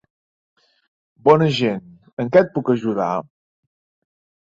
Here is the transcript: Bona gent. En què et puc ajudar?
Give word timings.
Bona 1.29 1.51
gent. 1.59 1.85
En 2.25 2.35
què 2.35 2.45
et 2.45 2.53
puc 2.59 2.75
ajudar? 2.79 3.15